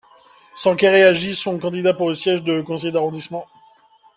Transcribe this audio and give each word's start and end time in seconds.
Sanquer 0.55 0.97
et 0.97 1.03
Agie 1.03 1.35
sont 1.35 1.59
candidats 1.59 1.93
pour 1.93 2.09
le 2.09 2.15
siège 2.15 2.41
de 2.41 2.59
conseiller 2.63 2.91
d'arrondissement. 2.91 3.45